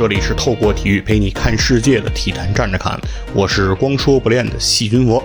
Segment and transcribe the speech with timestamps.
[0.00, 2.98] 这里是透过体育陪你看世界的体坛站着看，
[3.34, 5.22] 我是光说不练的细菌佛。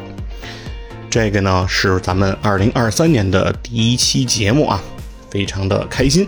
[1.09, 4.83] 这个呢是咱们二零二三年的第一期节目啊，
[5.31, 6.27] 非常的开心。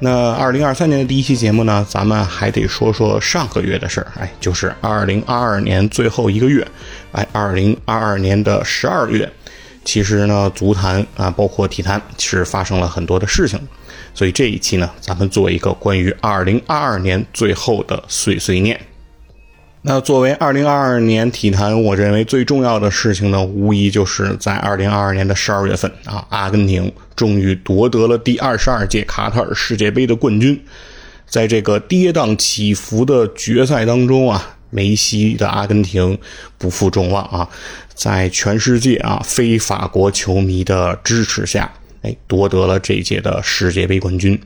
[0.00, 6.66] 那二零二三年的第一期节目呢，咱们还得说说上个月的事儿，哎，就是二零二二年最后一个月，
[7.12, 9.32] 哎，二零二二年的十二月，
[9.84, 13.60] 其实呢，足坛啊，包括体坛，是发生了很多的事情。
[14.16, 18.80] 所以这一期呢，咱们做一个关于二零二二年最后的碎碎念。
[19.82, 30.58] 那作为二零二二年体坛，我认为最重要的事情呢，无疑就是在二零二二年的十二月份啊，阿根廷终于夺得了第二十二届卡塔尔世界杯的冠军。
[31.26, 36.18] 在这个跌宕起伏的决赛当中啊，梅西的阿根廷
[36.56, 37.46] 不负众望啊，
[37.94, 41.70] 在全世界啊非法国球迷的支持下。
[42.26, 44.38] 夺得了这届的世界杯冠军，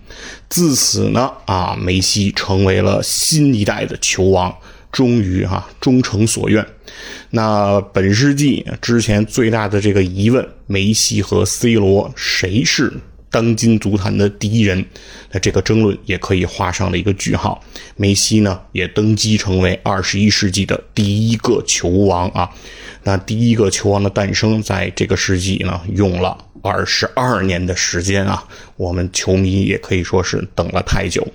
[0.49, 4.57] 自此呢，啊，梅西成为了新一代的球王，
[4.93, 6.65] 终于哈终成所愿。
[7.31, 12.93] 那本世纪之前最大的这个疑问，梅西和 C 罗谁是
[13.31, 14.85] 当今足坛的第一人？
[15.31, 17.63] 那这个争论也可以画上了一个句号。
[17.97, 22.51] 梅西呢，也登基成为二十一世纪的第一个球王啊。
[23.05, 26.37] 那第一个球王的诞生，在这个世纪呢，用了。
[26.63, 28.45] 二十二年的时间啊，
[28.77, 31.27] 我们球迷也可以说是等了太久。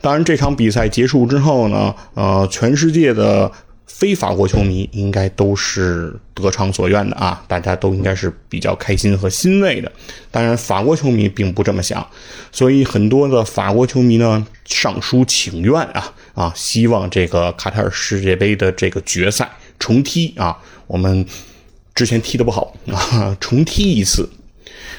[0.00, 3.50] 当然，这场比赛结束之后呢，呃，全世界的
[3.96, 9.90] 非法国球迷应该都是得偿所愿的啊，大家都应该是比较开心和欣慰的。
[10.32, 12.04] 当然，法国球迷并不这么想，
[12.50, 21.24] 所以很多的法国球迷呢上书请愿啊啊，希望这个卡塔尔世界杯的这个决赛重踢啊，我们
[21.94, 24.28] 之前踢的不好啊，重踢一次。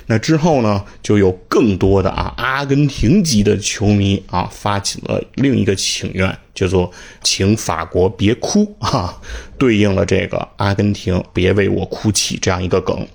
[0.08, 6.92] 那之后呢，就有更多的啊阿根廷籍的球迷啊发起了另一个请愿，叫做
[7.24, 9.20] “请法国别哭”啊，
[9.58, 13.08] 对应了这个阿根廷“别为我哭泣”这样一个梗，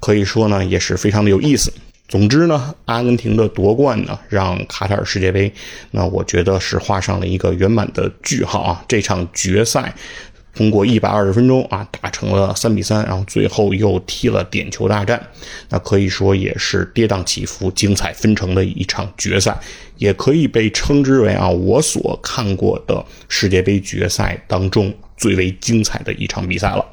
[0.00, 1.72] 可以说呢也是非常的有意思。
[2.08, 5.52] 总之呢，阿根廷的夺冠呢，让卡塔尔世界杯，
[5.90, 8.82] 那我觉得是画上了一个圆满的句号啊。
[8.88, 9.94] 这场决赛。
[10.58, 15.24] 通过一百二十分钟啊，打成了三比三，然后最后又踢了点球大战，
[15.68, 19.56] 那可以说也是跌宕起伏、精彩纷呈的一场决赛，
[19.98, 26.84] 也可以被称之为啊我所看过的世界杯决赛当中最为精彩的一场比赛了。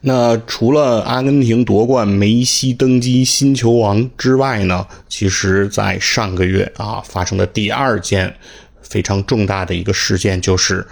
[0.00, 8.34] 那除了阿根廷夺冠、梅西登基新球王之外呢，其实在上个月啊发生的第二件
[8.82, 10.84] 非常重大的一个事件就是。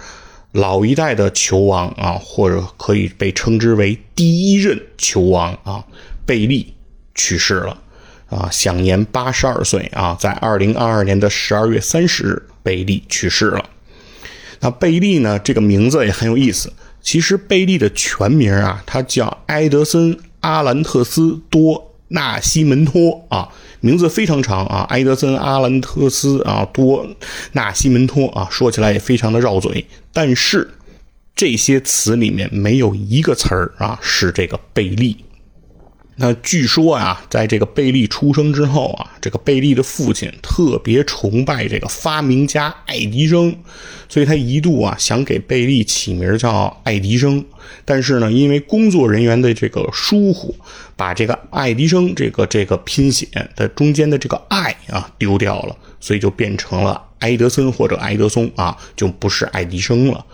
[0.53, 5.83] 老一代的球王啊，或者可以被称之为第一任球王啊，
[6.25, 6.73] 贝利
[7.13, 7.77] 去世了
[8.29, 13.69] 啊，享年八十二岁啊，在二零二二年的十二月三十日，贝利去世了。
[14.59, 16.73] 那贝利呢，这个名字也很有意思。
[17.01, 23.49] 其实贝利的全名啊，他叫埃德森·阿兰特斯多纳西门托啊。
[23.79, 27.07] 名字非常长啊，埃德森·阿兰特斯啊，多
[27.53, 29.85] 纳西门托啊，说起来也非常的绕嘴。
[30.11, 30.69] 但是
[31.35, 35.17] 这些词里面没有一个词儿啊是这个贝利。
[36.19, 43.55] 那据说啊，在这个贝利出生之后啊，这个贝利的父亲特别崇拜这个发明家爱迪生，
[44.09, 47.45] 所以他一度啊想给贝利起名叫爱迪生。
[47.85, 50.55] 但是呢，因为工作人员的这个疏忽，
[50.95, 60.25] 把这个爱迪生这个这个拼写的中间的这个爱啊丢掉了，所以就变成了埃德森或者埃德松啊，就不是爱迪生了。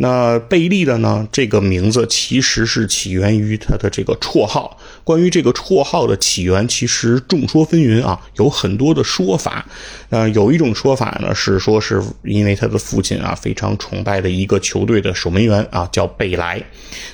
[0.00, 1.26] 那贝利的呢？
[1.32, 4.78] 这个名字其实是起源于他的这个绰号。
[5.08, 9.64] 关于这个绰号的起源，其实众说纷纭啊，有很多的说法。
[10.10, 16.62] 呃，有一种说法呢是说是因为他的父亲啊非常崇拜的一个球队的守门员啊叫贝莱，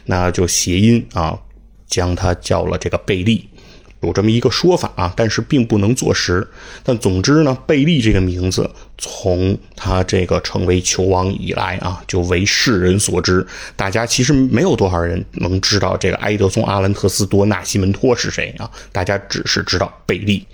[0.07, 1.39] 那就谐音啊
[1.87, 3.49] 将他叫了这个贝利。
[4.01, 6.45] 有这么一个说法啊，但是并不能坐实。
[6.83, 8.69] 但总之呢，贝利这个名字
[8.99, 13.47] 从他这个成为球王以来啊，就为世人所知。
[13.77, 20.47] 大家其实没有多少人能知道这个埃德松·阿兰特斯多·纳西门托是谁啊，大家只是知道贝利。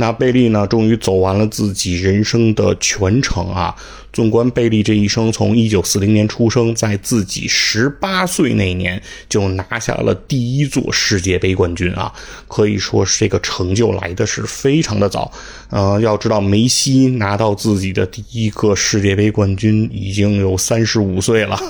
[0.00, 3.76] 那贝利呢，终于走完了自己人生的全程啊！
[4.14, 12.10] 纵观贝利这一生，从1940年出生，在自己18岁那年就拿下了第一座世界杯冠军啊！
[12.48, 15.30] 可以说是这个成就来的是非常的早。
[15.68, 21.60] 呃，要知道梅西拿到自己的第一个世界杯冠军已经有35岁了，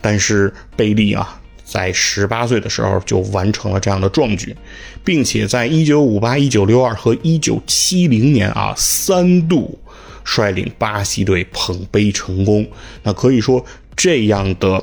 [0.00, 1.39] 但是贝利啊。
[1.70, 4.56] 在十八岁的时候就完成了这样的壮举，
[5.04, 9.78] 并且在一九五八、一九六二和一九七零年啊三度
[10.24, 12.66] 率领巴西队捧杯成功。
[13.04, 13.64] 那可以说
[13.94, 14.82] 这样的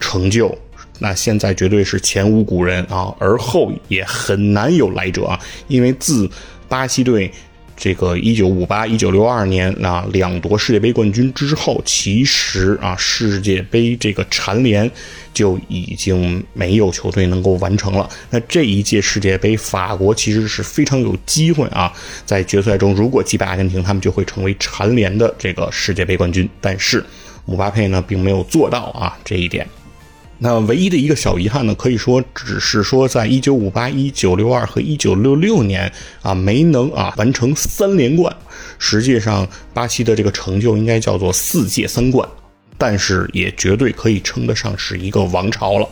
[0.00, 0.58] 成就，
[0.98, 5.38] 那现在绝对是前无古人啊，而后也很难有来者啊，
[5.68, 6.28] 因为自
[6.68, 7.30] 巴西队。
[7.76, 14.90] 这个一九五八、一九六二年啊，两夺世界杯冠军之后，其实啊，世界杯这个蝉联
[15.32, 18.08] 就已经没有球队能够完成了。
[18.30, 21.92] 那这一届世界杯，法国其实是非常有机会啊，
[22.24, 26.48] 在决赛中如果击败阿根廷，他们就会成为蝉联的这个世界杯冠军。
[26.60, 27.04] 但是
[27.44, 29.68] 姆巴佩呢，并没有做到啊这一点。
[30.38, 35.90] 那唯一的一个小遗憾呢，可以说只是说，在一九五八、一九六二和一九六六年
[36.22, 38.34] 啊，没能啊完成三连冠。
[38.78, 42.28] 实际上，巴西的这个成就应该叫做四届三冠，
[42.76, 45.88] 但是也绝对可以称得上是一个王朝了。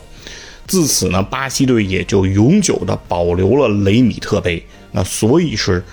[0.67, 4.63] 自此呢，巴西队也就永久的保留了雷米特杯。
[4.91, 5.83] 那所以是。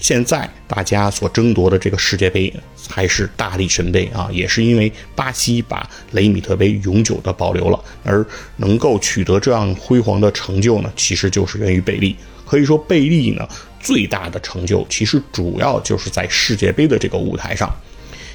[0.00, 2.52] 现在大家所争夺的这个世界杯
[2.88, 8.26] 还是大力神杯啊，也是因为巴西把雷米特杯永久的保留了，而
[8.56, 12.16] 能够取得这样辉煌的成就呢，其实就是源于贝利。
[12.46, 13.46] 可以说，贝利呢
[13.78, 17.72] 最大的成就，其实主要就是在世界杯的这个舞台上。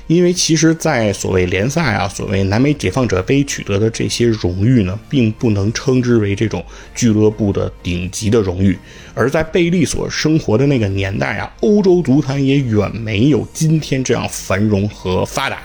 [0.07, 6.63] 因为其实，在所谓联赛啊，所谓南美解放者杯取得的这些荣誉呢，并不能称之为这种
[6.93, 8.77] 俱乐部的顶级的荣誉。
[9.13, 15.59] 而在贝利所生活的那个年代啊，欧洲足坛也远没有今天这样繁荣和发达。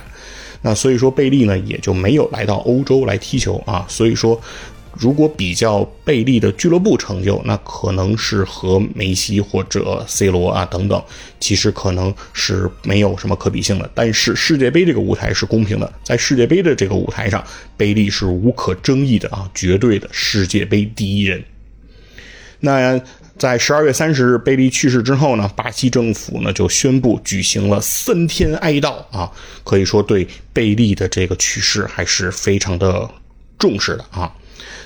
[0.62, 3.84] 那所以说，贝利呢也就没有来到欧洲来踢球啊。
[3.88, 4.40] 所以说。
[4.92, 11.02] 如果比较贝利的俱乐部成就，那可能是和梅西或者 C 罗啊等等，
[11.38, 13.90] 其实可能是没有什么可比性的。
[13.94, 17.44] 但是世界杯这个舞台是公平的，在世界杯的这个舞台上，
[17.76, 21.42] 贝利是无可争议的啊，绝对的世界杯第一人。
[22.58, 23.00] 那
[23.38, 29.30] 在十二月三十日贝利去世之后呢，巴西政府呢就宣布举行了三天哀悼啊，
[29.64, 33.08] 可以说对贝利的这个去世还是非常的
[33.58, 34.30] 重视的啊。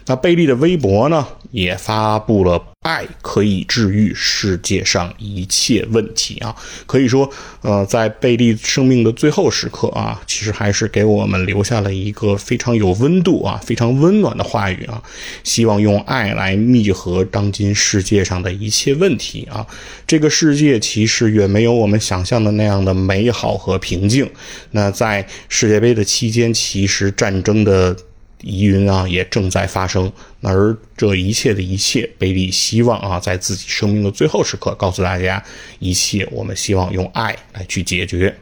[0.07, 6.55] 那贝利的微博呢，也发布了“爱可以治愈世界上一切问题”啊，
[6.85, 7.31] 可以说，
[7.63, 15.03] 呃，在贝利生命的最后时刻啊，其实还是给我们留下了一个非常有温度啊、非常温暖的话语啊，
[15.43, 19.67] 希望用爱来密合当今世界上的一切问题啊。
[20.07, 24.31] 这个世界其实远没有我们想象的那样的美好和平静。
[24.73, 27.97] 那在世界杯的期间，其实战争的。
[28.45, 30.13] 疑云啊，也正在发生。
[30.43, 35.43] 而这一切的一切，贝利希望啊，在自己生命的最后时刻，告诉大家，
[35.79, 38.37] 一切我们希望用爱来去解决。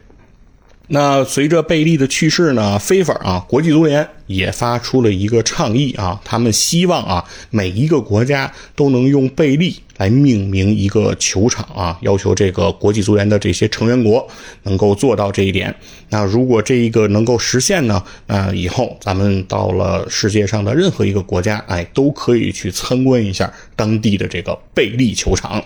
[0.87, 14.27] 那随着贝利的去世呢，非法啊，国际足联也发出了一个倡议啊，他们希望啊，每一个国家都能用贝利来命名一个球场啊，要求这个国际足联的这些成员国
[14.63, 15.73] 能够做到这一点。
[16.09, 25.63] 那如果这一个能够实现呢，那以后咱们到了世界上的任何一个国家，哎，都可以去参观一下当地的这个贝利球场。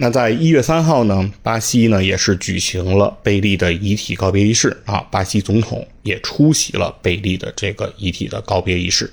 [0.00, 9.12] 那在一月三号呢，巴西呢也是举行了贝利的遗体告别仪式啊，巴西总统也出席了贝利的这个遗体的告别仪式。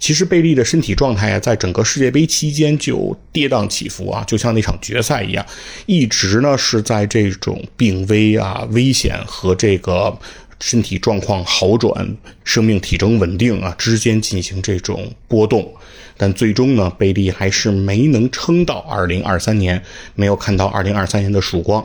[0.00, 5.46] 其实贝利的身体状态啊，在整个世界杯期间就跌宕起伏啊，就像那场决赛一样，
[5.86, 10.18] 一直呢是在这种病危啊、危险和这个
[10.58, 15.72] 身体状况好转、生命体征稳定啊之间进行这种波动。
[16.16, 19.82] 但最终呢，贝利还是没能撑到二零二三年，
[20.14, 21.84] 没有看到二零二三年的曙光。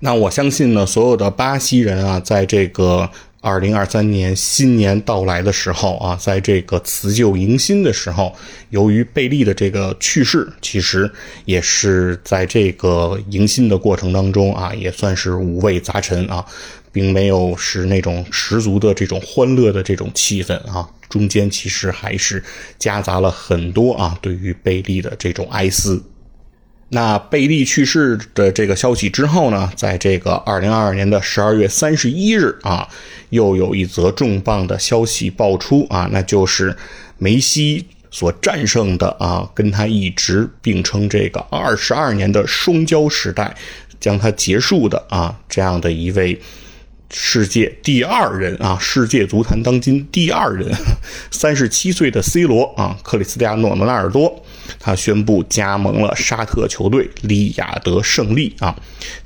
[0.00, 8.32] 那我相信呢，所有的巴西人啊，在这个二零二三年新年到来的时候啊，在这个辞旧迎新的时候，
[8.70, 11.10] 由于贝利的这个去世，其实
[11.44, 16.44] 也是在这个迎新的过程当中啊，也算是五味杂陈啊，
[16.92, 20.88] 并没有是那种十足的这种欢乐的这种气氛啊。
[21.08, 22.44] 中间其实还是
[22.78, 26.04] 夹杂了很多啊，对于贝利的这种哀思。
[26.90, 32.88] 那贝利去世的这个消息之后呢，在这个二零二二年的十二月三十一日啊，
[33.30, 36.76] 又有一则重磅的消息爆出啊，那就是
[37.16, 43.54] 梅西所战胜的啊，跟他一直并称这个二十二年的双骄时代，
[43.98, 46.38] 将他结束的啊，这样的一位。
[47.10, 50.70] 世界第二人啊，世界足坛当今第二人，
[51.30, 54.44] 三十七岁的 C 罗啊，克里斯蒂亚诺·罗纳尔多，
[54.78, 58.76] 他宣布加盟了沙特球队利雅得胜利啊。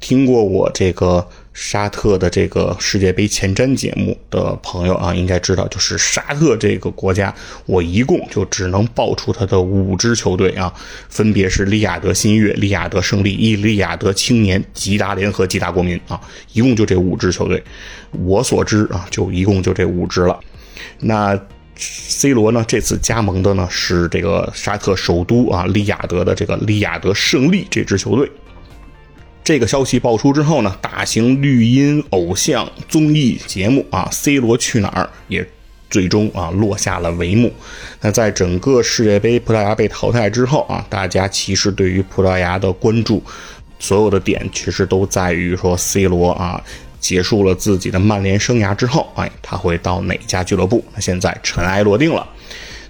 [0.01, 7.35] 听过我这个沙特的这个世界杯前瞻节目的朋友啊，应该知道，就是沙特这个国家，
[7.67, 10.73] 我一共就只能报出他的五支球队啊，
[11.09, 16.19] 分别是利雅得新月、利雅得胜利、伊利雅得青年、吉达联合、吉达国民啊，
[16.53, 17.63] 一共就这五支球队。
[18.13, 20.41] 我所知啊，就一共就这五支了。
[21.01, 21.39] 那
[21.77, 28.31] C 罗呢，这次加盟的呢是这个沙特首都啊利雅得的这个利雅得胜利这支球队。
[29.45, 35.45] 这个消息爆出之后呢，大型绿茵偶像综艺节目啊，C 罗去哪儿也
[35.91, 37.53] 最终啊落下了帷幕。
[38.01, 43.21] 那在整个世界杯葡萄牙被淘汰之后啊，大家其实对于葡萄牙的关注，
[43.81, 46.63] 所有的点其实都在于说 C 罗啊
[47.01, 50.85] 结束了自己的曼联生涯之后，哎，他会到哪家俱乐部？
[50.95, 52.25] 那现在尘埃落定了。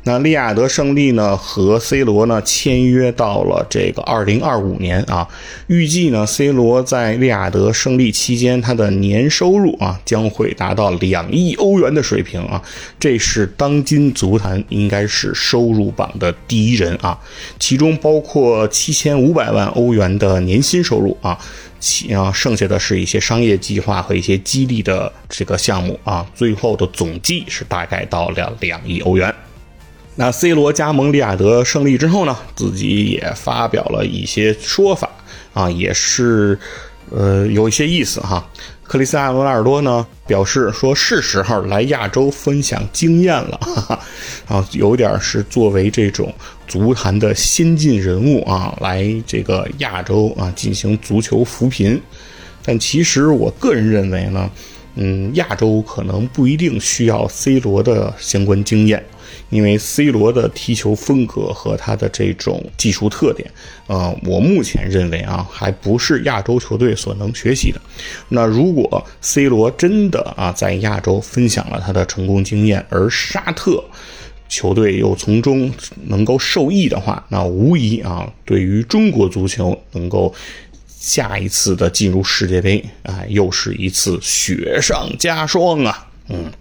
[0.04, 5.28] 那利亚德胜利呢和 C 罗呢签约到了这个二零二五年啊，
[5.68, 12.60] 预计呢 C 罗在利亚德胜利期间他的年收入啊将会达到两亿欧元的水平啊，
[12.98, 17.16] 这是当今足坛应该是收入榜的第一人啊，
[17.60, 21.38] 其中包括七千五百万欧元的年薪收入啊，
[21.78, 29.32] 其啊剩下的是一些商业计划和一些激励的这个项目啊，最后的总计是大概到了两亿欧元。
[30.14, 35.08] 那 C 罗加盟利雅得胜利之后呢，自己也发表了一些说法
[35.54, 36.58] 啊，也是，
[37.10, 38.46] 呃，有一些意思哈。
[38.82, 44.00] 克里斯蒂亚·罗纳尔多呢表示说，是时候来亚洲分享经验了，哈哈，
[44.48, 46.30] 啊，有点是作为这种
[46.68, 51.98] 足坛的先进人物啊，来这个亚洲啊进行足球扶贫。
[52.62, 54.50] 但其实我个人认为呢，
[54.96, 59.02] 嗯，亚洲可能不一定需要 C 罗的相关经验。
[59.50, 63.50] 因为 C 罗的踢球风格和他的这种技术特点，
[63.86, 67.80] 呃，我目前认为啊，还不是亚洲球队所能学习的。
[68.28, 73.82] 那如果 C 罗真的啊在亚洲分享了他的成功经验，而沙特
[74.48, 75.72] 球队又从中
[76.06, 80.34] 能够受益的话，那无疑啊，对于中国足球能够
[80.86, 86.52] 下一次的进入世界杯啊，又是一次雪上加霜啊，嗯，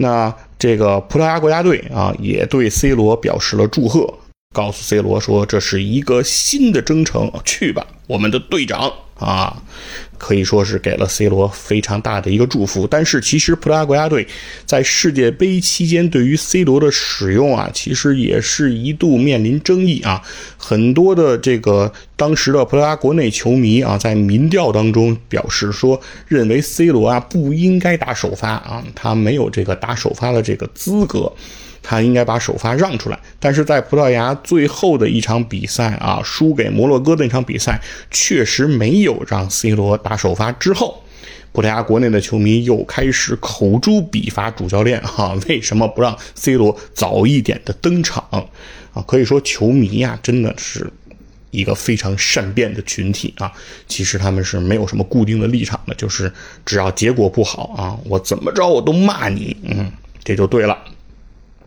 [0.00, 0.34] 那。
[0.60, 4.12] 这个葡萄牙国家队啊，也对 C 罗表示了祝贺，
[4.54, 9.62] 告诉 C 罗说这是一个新的征程，去吧，我们的队长啊。
[10.18, 14.28] 可以说是给了 C 罗非常大的一个祝福，但是其实葡萄牙国家队
[14.66, 20.22] 在世界杯期间对于 C 罗的使用啊，其实也是一度面临争议啊。
[20.58, 25.98] 很多的这个当时的葡萄牙国内球迷啊，在民调当中表示说，
[26.28, 31.32] 认为 C 罗啊不应该打首发啊，他没有这个打首发的这个资格。
[31.82, 40.52] 他应该把首发让出来，但是在葡萄牙最后的一场比赛啊，输给摩洛哥的那场比赛，确实没有让 C 罗打首发。
[40.52, 41.02] 之后，
[41.52, 48.24] 葡萄牙国内的球迷又开始口诛笔伐主教练哈，为什么不让 C 罗早一点的登场
[48.92, 49.02] 啊？
[49.06, 50.88] 可以说，球迷呀，真的是
[51.50, 53.50] 一个非常善变的群体啊。
[53.88, 56.30] 其实他们是没有什么固定的立场的，就是
[56.64, 59.90] 只要结果不好啊，我怎么着我都骂你，嗯，
[60.22, 60.76] 这就对了。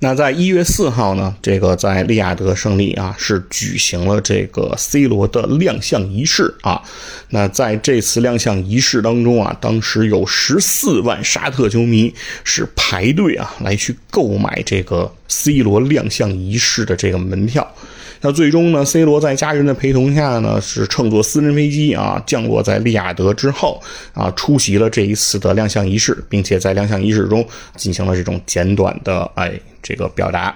[0.04, 6.82] 那在一月四号呢，这个在利雅得胜利啊，是举行了这个 C 罗的亮相仪式啊。
[7.30, 17.66] 那在这次亮相仪式当中啊，当时有十四万沙特球迷是排队啊来去购买这个 C 罗亮相仪式的这个门票。
[18.26, 29.52] 那最终呢，C 罗在家人的陪同下呢，是乘坐私人飞机啊，降落在利雅得之后啊，出席了这一次的亮相仪式，并且在亮相仪式中进行了这种简短的哎
[29.82, 30.56] 这个表达。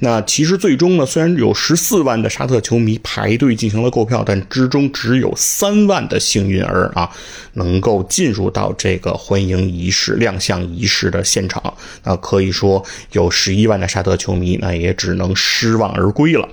[0.00, 7.08] 那其实最终呢，虽然有十四万的沙特球迷排队进行了购票，但之中只有三万的幸运儿啊，
[7.52, 11.72] 能够进入到这个欢迎仪式、亮相仪式的现场。
[12.02, 16.48] 那可以说，有十一万的沙特球迷，那也只能失望而归了。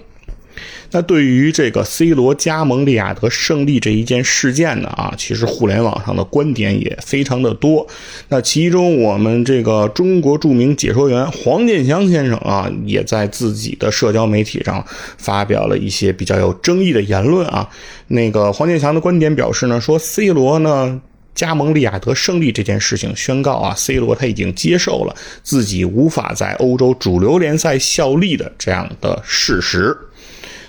[0.91, 7.87] 那对于这个 C 罗加盟利雅得胜利这一件事件呢，啊，其实互联网上的观点也非常的多。
[8.27, 14.85] 那其中我们这个中国著名解说员黄健翔先生啊，也在自己的社交媒体上
[15.17, 17.69] 发表了一些比较有争议的言论啊。
[18.07, 21.01] 那个黄健翔的观点表示呢，说 C 罗呢
[21.33, 29.97] 加盟利雅得胜利这件事情，宣告啊，C 罗他已经接受了自己无法在欧洲主流联赛效力的这样的事实。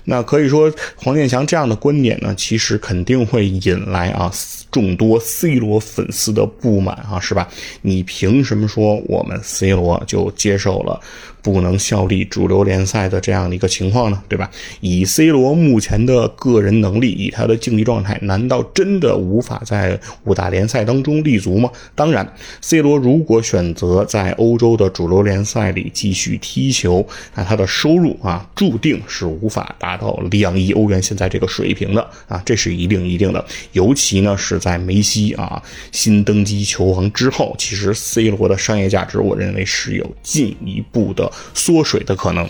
[0.05, 4.31] 那可以说，黄健翔这样的观点呢，其实肯定会引来啊
[4.71, 7.49] 众多 C 罗粉丝的不满啊，是吧？
[7.83, 11.01] 你凭什么说我们 C 罗就接受了
[11.43, 14.23] 不能效力主流联赛的这样的一个情况呢？
[14.29, 14.49] 对吧？
[14.81, 21.69] 以 C 罗目前的个人能力，以他的竞技状态，难道真的无法在五大联赛当中立足吗？
[21.95, 33.45] 当然，C 罗如果选择在欧洲的主流联赛里继续踢球，那他的收入啊，注定是无法达到两亿欧元现在这个水平的啊，这是一定一定的。
[33.73, 42.49] 尤其呢是在梅西啊新登基球王之后，其实 C 罗的商业价值，我认为是有进一步的缩水的可能。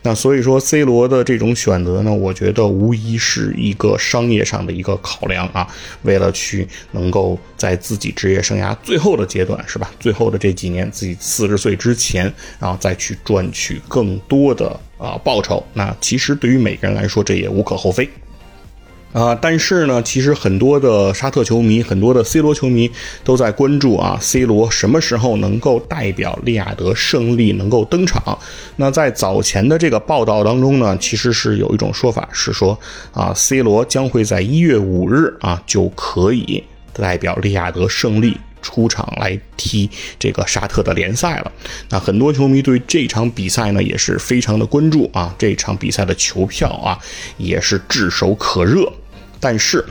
[0.00, 5.68] 那所以说，C 罗的这种选择呢，我觉得无疑是一个商业上的一个考量啊。
[6.02, 9.90] 为了去能够在自己职业生涯最后的阶段，是吧？
[10.00, 15.62] 最后的这几年，自己四十岁之前，然后再去赚取更多的啊报酬。
[15.74, 18.08] 那其实对于每个人来说，这也无可厚非。
[19.12, 22.90] 啊，但是呢，其实很多的沙特球迷，很多的 C 罗球迷
[23.22, 28.38] 都在关注啊，C 罗什么时候能够代表利雅得胜利能够登场？
[28.76, 32.78] 那在早前的这个报道当中呢，其实是有一种说法是说
[33.12, 36.64] 啊，C 罗将会在一月五日啊就可以
[36.94, 41.52] 代表利雅得胜利出场来踢这个沙特的联赛了。
[41.90, 46.98] 那很多球迷对这场比赛呢也是非常的关注啊，这场比赛的球票啊
[47.36, 48.90] 也是炙手可热。
[49.42, 49.84] 但是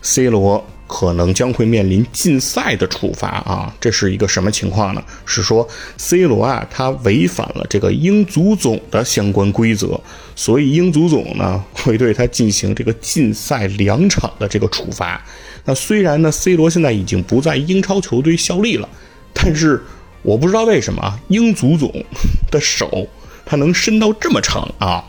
[0.00, 3.72] ，C 罗可能将会面临禁赛的处罚啊！
[3.80, 5.02] 这是一个什么情况呢？
[5.24, 9.98] 是说 C 罗啊，他违反了这个英足总的相关规则，
[10.34, 15.24] 所以英足总呢会对他进行这个禁赛两场的这个处罚。
[15.64, 18.88] 那虽然呢，C 罗现在已经不在英超球队效力了，
[19.32, 19.80] 但是
[20.22, 22.04] 我不知道为什么啊，英足总
[22.50, 23.06] 的手
[23.46, 25.04] 他能伸到这么长啊！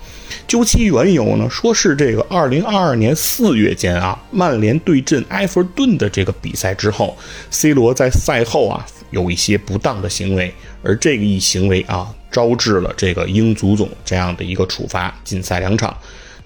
[0.47, 7.17] 究其缘由呢，说是这个二零二二年四月间啊，曼联对阵埃弗顿的这个比赛之后
[7.49, 15.97] ，C 罗在赛后啊有一些不当的行为，而这个一行为啊，招致了这个英足总这样的一个处罚，禁赛两场。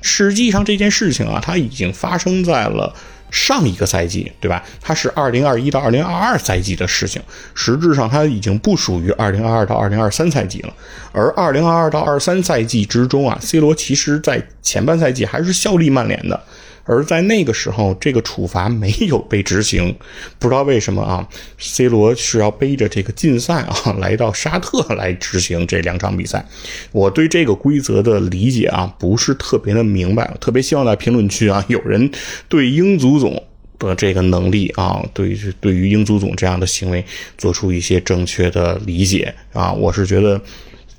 [0.01, 2.93] 实际上这件事情啊，它已经发生在了。
[3.29, 4.63] 上一个赛季，对吧？
[4.81, 7.21] 它是二零二一到二零二二赛季的事情，
[7.53, 10.73] 实质上它已经不属于二零二二到二零二三赛季了。
[11.11, 16.41] 而二零二二到二三赛季之中啊，C 罗其实在前半赛季还是效力曼联的。
[16.87, 19.93] 而在那个时候，这个处罚没有被执行，
[20.39, 21.27] 不知道为什么啊
[21.59, 26.45] ？C 罗是要背着这个禁赛啊，来到沙特来执行这两场比赛。
[26.93, 32.09] 我对这个规则的理解啊，不是特别的明白，特别希望在评论区啊，有人
[32.47, 33.43] 对英足总
[33.77, 37.03] 的这个能力啊，对对于英足总这样的行为
[37.37, 39.73] 做出一些正确的理解啊。
[39.73, 40.41] 我是觉得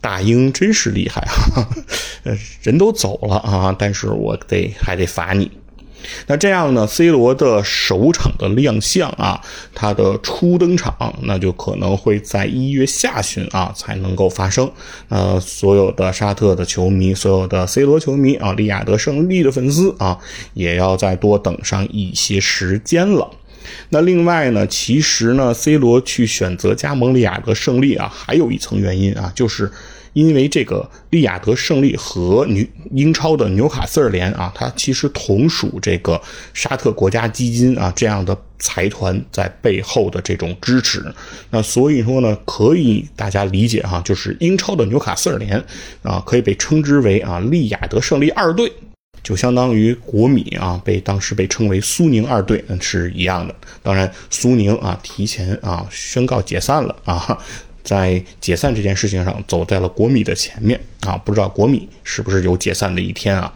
[0.03, 1.23] 大英真是厉害
[1.57, 1.67] 啊，
[2.63, 5.51] 人都走了啊，但是我得还得罚你。
[6.27, 9.41] 那这样呢？C 罗的首场的亮相啊，
[9.75, 14.71] 他的初登场，那就可能会在一月下旬啊才能够发生。
[15.09, 20.19] 呃，所有的沙特的球迷，所有的 C 罗球迷啊，利雅得胜利的粉丝啊，
[20.55, 23.31] 也要再多等上一些时间了。
[23.91, 29.71] 那另外呢，其实呢，C 罗去选择加盟利雅得胜利啊，还有一层原因啊，就是。
[30.19, 36.21] 因为这个利雅得胜利和纽英超的纽卡斯尔联啊，它其实同属这个
[36.53, 41.05] 沙特国家基金啊这样的财团在背后的这种支持。
[41.51, 45.65] 那所以说呢，可以大家理解哈，就是英超的纽卡斯尔联
[46.03, 48.73] 啊，可以被称之为啊利雅得胜利二队，
[49.23, 53.55] 就相当于国米啊被当时被称为苏宁二队，嗯是一样的。
[53.85, 57.39] 当然，苏宁啊提前啊宣告解散了啊。
[57.89, 61.17] 在解散这件事情上，走在了国米的前面啊！
[61.17, 63.51] 不知道国米是不是有解散的一天啊？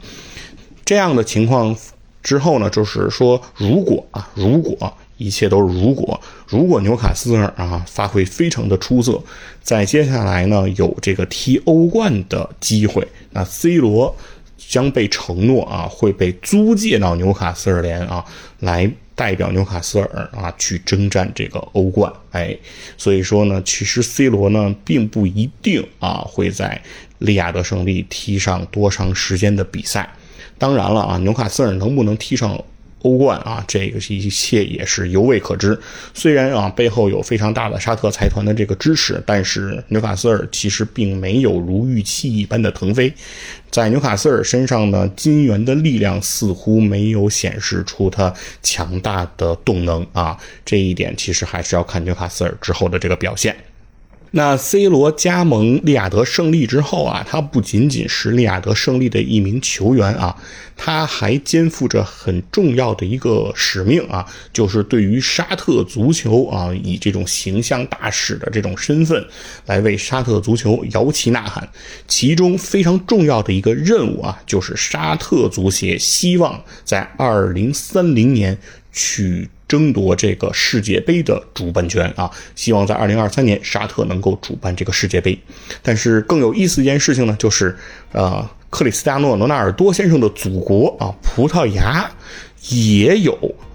[0.86, 1.76] 这样的情况
[2.22, 9.22] 之后呢，就是说，如果啊，如果一切都是如果，如果纽卡斯尔啊发挥非常的出色，
[9.62, 14.16] 在接下来呢有这个踢欧冠的机会，那 C 罗
[14.56, 18.24] 将被承诺啊会被租借到纽卡斯尔联啊
[18.60, 18.90] 来。
[19.14, 22.56] 代表纽卡斯尔啊去征战这个欧冠，哎，
[22.96, 26.80] 所以说呢，其实 C 罗呢并不一定啊会在
[27.18, 30.08] 利亚德胜利踢上多长时间的比赛。
[30.58, 32.62] 当然了啊，纽卡斯尔能不能踢上？
[33.02, 35.78] 欧冠啊，这个是一切也是犹未可知。
[36.14, 43.12] 虽然啊，背后有非常大的沙特财团的这个支持，但是纽卡斯尔其实并没有如预期一般的腾飞。
[43.70, 50.38] 在纽卡斯尔身上呢，金元的力量似乎没有显示出它强大的动能啊。
[50.64, 53.56] 这一点其实还是要看纽卡斯尔之后的这个表现。
[54.34, 60.34] 那 C 罗加盟利雅得胜利之后啊，他不仅仅是利雅得胜利的一名球员啊，
[60.74, 69.22] 他还肩负着很重要的一个使命啊，就是对于沙特足球啊，以这种形象大使的这种身份，
[69.66, 71.68] 来为沙特足球摇旗呐喊。
[72.08, 78.56] 其中非常重要的一个任务啊，就是沙特足协希望在二零三零年
[78.92, 79.50] 去。
[79.72, 85.38] 争夺这个世界杯的主办权啊，希望在二零二三年沙特能够主办这个世界杯。
[85.82, 87.74] 但是更有意思一件事情呢，就是
[88.12, 92.10] 呃，克里斯蒂亚诺·罗纳尔多先生的祖国啊，葡萄牙
[92.68, 93.32] 也有。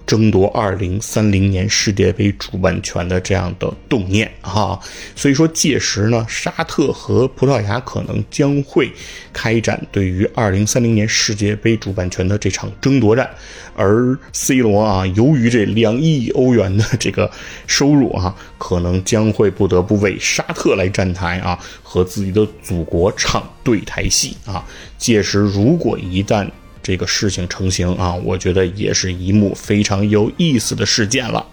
[0.08, 4.80] 争夺二零三零年世界杯主办权的这样的动念哈，
[5.14, 8.90] 所以说届时呢，沙特和葡萄牙可能将会
[9.34, 13.28] 开展对于二零三零年世界杯主办权的这场争夺战，
[13.76, 17.30] 而 C 罗啊，由于这两亿欧元的这个
[17.66, 24.64] 收入啊，可能将会不得不为沙特来站台啊，和自己的祖国唱对台戏啊。
[24.96, 26.48] 届时如果一旦
[26.88, 31.46] 这个事情成型啊，我觉得也是一幕非常有意思的事件了。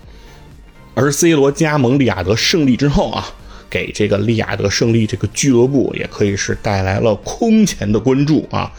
[0.93, 3.27] 而 C 罗加盟利雅得胜利之后啊，
[3.69, 8.71] 给这个利雅得胜利这个俱乐部也可以是带来了空前的关注啊。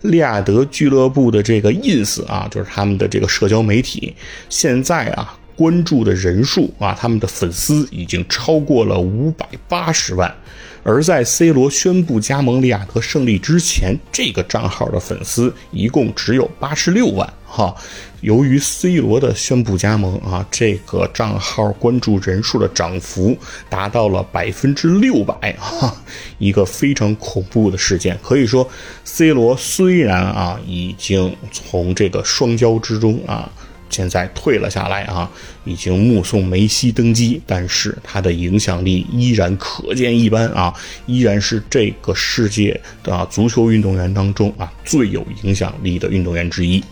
[0.00, 4.12] 利雅得俱乐部的这个 ins 啊，就是他们的这个社交媒体，
[4.48, 10.34] 现在啊关注的人数啊，他们的粉丝已经超过了五百八十万。
[10.82, 17.32] 而在 C 罗宣布加盟利雅得胜利之前，这个账号的粉丝一共只有八十六万。
[17.46, 17.74] 哈，
[18.20, 23.36] 由于 C 罗的宣布加盟啊，这个账号关注人数的涨幅
[23.68, 25.94] 达到了百分之六百哈，
[26.38, 28.18] 一个非常恐怖的事件。
[28.22, 28.68] 可以说
[29.04, 33.50] ，C 罗虽然啊已经从这个双骄之中啊。
[33.92, 35.28] 现在退了下来啊，
[35.64, 40.72] 已经目送梅西登基，但是他的影响力依然可见一斑啊，
[41.06, 46.82] 依然是这个世界的足球运动员当中啊最有影响力的运动员之一。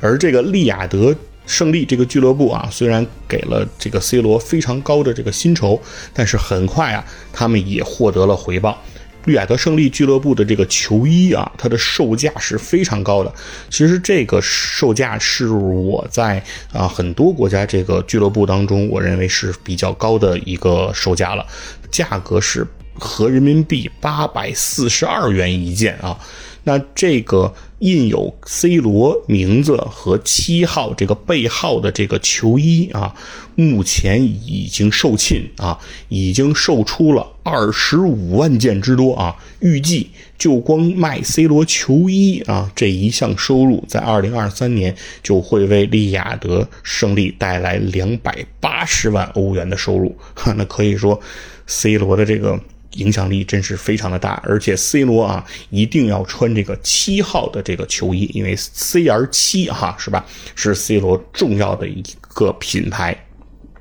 [0.00, 1.14] 而这个利雅得
[1.46, 5.80] 胜利这个俱乐部啊，虽然给了这个 C 罗非常高的这个薪酬，
[6.12, 8.82] 但是很快啊，他们也获得了回报。
[9.24, 13.32] 绿雅得胜利俱乐部的这个球衣啊，它的售价是非常高的。
[13.70, 21.46] 其实这个售价是我在啊很多国家这个俱乐部当中，我认为是比较高的一个售价了，
[21.90, 22.66] 价格是
[22.98, 26.18] 合人民币八百四十二元一件啊。
[26.66, 27.52] 那这个
[27.84, 33.14] 印有 C 罗名字和七号这个背号的这个球衣啊，
[33.56, 39.36] 目前已经售罄啊，已经售出了二十五万件之多啊。
[39.60, 50.16] 预计就光卖 C 罗球衣啊这一项收入，在二零二三年就会为利雅得胜利带来两百八十万欧元的收入。
[50.32, 51.20] 哈，那可以说
[51.66, 52.58] C 罗的这个。
[52.94, 60.24] 影响力真是非常的大，而且 C 罗啊一定要穿这个七号的这个球衣，因为 CR 七哈是吧？
[60.54, 63.26] 是 C 罗重要的一个品牌。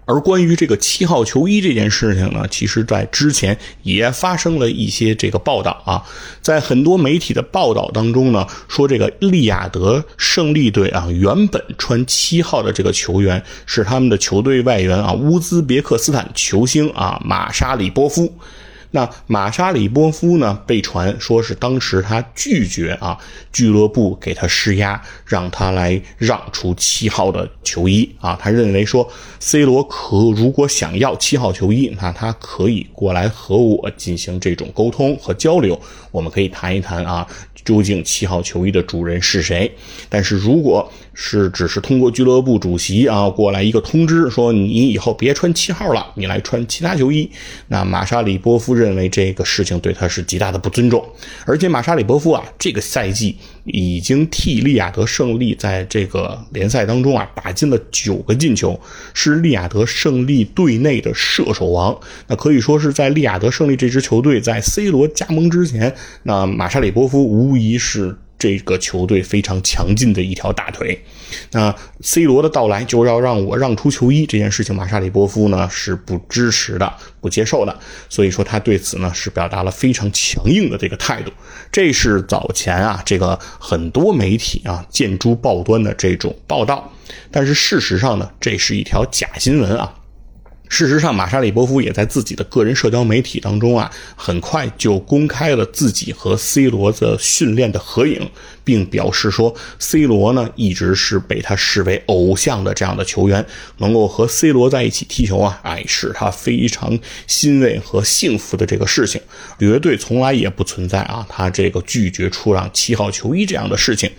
[0.05, 6.03] 而关于这个七号球衣这件事情呢，其实在之前也发生了一些这个报道啊，
[6.41, 18.37] 在很多媒体的报道当中呢，说这个利雅得胜利队啊，原本穿七号的这个球员是他们的球队外援啊，乌兹别克斯坦球星啊马沙里波夫。
[18.95, 20.61] 那马沙里波夫呢？
[20.67, 23.17] 被传说是当时他拒绝啊，
[23.51, 28.37] 俱乐部给他施压，让他来让出七号的球衣啊。
[28.39, 37.25] 他认为说，C 罗可如果想要七号球衣，那他可以过来和我进行这种沟通和交流，我们可以谈一谈啊，
[37.65, 39.71] 究竟七号球衣的主人是谁？
[40.07, 47.31] 但是如果是只是通过俱乐部主席啊过来一个通知，说你以后别穿七号了，你来穿其他球衣。
[47.67, 51.01] 那马沙里波夫认认为这个事情对他是极大的不尊重，
[51.45, 58.77] 而且马沙里波夫啊这个赛季已经替利亚德胜利在这个联赛当中啊打进了九个进球，
[59.13, 61.97] 是利亚德胜利队内的射手王。
[62.27, 68.17] 那可以说是在利亚德胜利这支球队在 C 罗加盟之前，那马沙里波夫无疑是。
[68.43, 71.01] 这个球队非常强劲的一条大腿，
[71.51, 77.79] 那 C 罗的到来就要让我让出球衣这件事情，马沙里波夫呢是不支持的、不接受的，
[78.09, 81.31] 所以说他对此呢是表达了非常强硬的这个态度。
[81.71, 86.91] 这是早前啊这个很多媒体啊见诸报端的这种报道，
[87.31, 90.02] 但是事实上呢，这是一条假新闻啊。
[90.69, 98.27] 事实上，马沙里波夫也在自己的个人社交媒体当中啊，很快就公开了自己和 C 罗的训练的合影，
[98.63, 103.45] 并表示说，C 罗呢一直是被他视为偶像的这样的球员，
[103.77, 106.97] 能够和 C 罗在一起踢球啊，哎，是他非常
[107.27, 109.21] 欣慰和幸福的这个事情。
[109.59, 114.09] 里约队从来也不存在啊，他这个拒绝出让七号球衣这样的事情。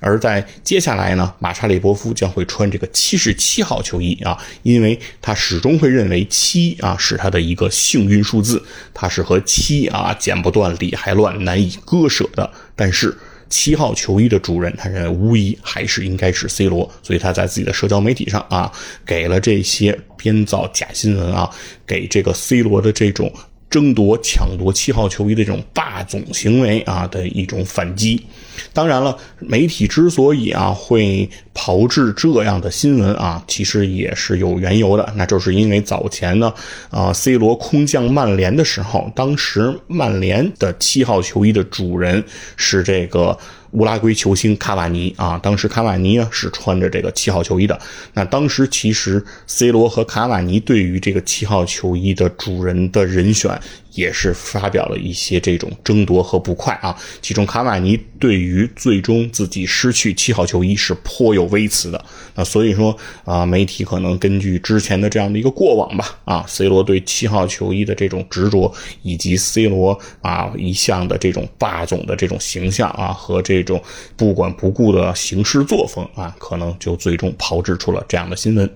[0.00, 8.62] 而在接下来呢，马查里波夫将会穿这个七十七号球衣啊，因为他始终会认为七啊是他的一个幸运数字，
[8.92, 12.50] 他是和七啊剪不断理还乱，难以割舍的。
[12.76, 13.16] 但是
[13.54, 18.72] 七号球衣的主人，他认为无疑还是应该是 C 罗，所以他在自己的社交媒体上啊，
[19.06, 21.48] 给了这些编造假新闻啊，
[21.86, 23.32] 给这个 C 罗的这种。
[23.70, 28.24] 争夺、抢夺七号球衣的这种霸总行为啊的一种反击。
[28.72, 35.12] 当然了，媒体之所以啊会炮制这样的新闻啊，其实也是有缘由的。
[35.16, 36.52] 那就是因为早前呢，
[36.90, 42.22] 啊，C 罗空降曼联的时候，当时曼联的七号球衣的主人
[42.56, 43.38] 是这个。
[43.74, 47.76] 乌拉圭球星卡瓦尼啊，当时卡瓦尼啊是穿着这个七号球衣的。
[48.12, 53.60] 那当时其实 C 罗和卡瓦尼对于这个七号球衣的主人的人选。
[53.94, 62.04] 也是发表了一些这种争夺和不快啊，其中卡瓦尼对于最终自己失去七号球衣是颇有微词的。
[62.34, 73.80] 那所以说啊，媒体可能根据之前的这样的一个过往吧，啊，C 罗对七号球衣的这种执着，以及 C 罗啊一向的这种霸总的这种形象啊，和这种
[74.16, 78.68] 不管不顾的行事作风啊，可能就最终炮制出了这样的新闻。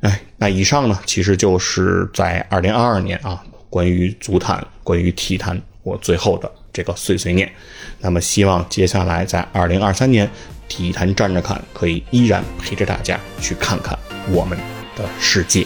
[0.00, 3.44] 哎，那以上呢，其实就是在二零二二年啊。
[3.70, 7.50] 关于足坛，关于体坛，我最后的这个碎碎念。
[8.00, 10.28] 那么，希望接下来在二零二三年，
[10.68, 13.98] 体坛站着看可以依然陪着大家去看看
[14.30, 14.58] 我们
[14.96, 15.64] 的世界。